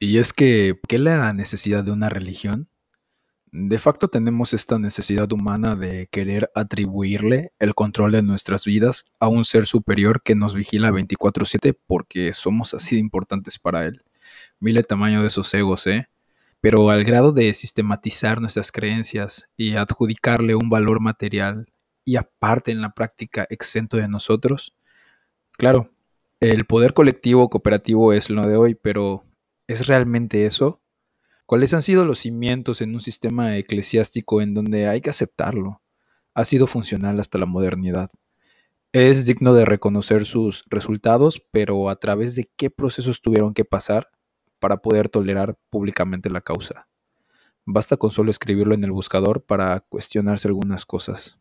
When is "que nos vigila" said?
10.22-10.92